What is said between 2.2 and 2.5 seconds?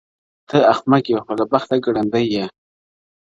یې٫